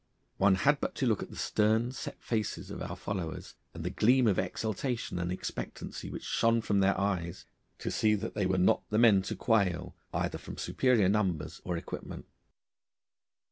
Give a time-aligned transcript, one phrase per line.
[0.37, 3.91] One had but to look at the stern, set faces of our followers, and the
[3.91, 7.45] gleam of exultation and expectancy which shone from their eyes,
[7.77, 11.77] to see that they were not the men to quail, either from superior numbers or
[11.77, 12.25] equipment.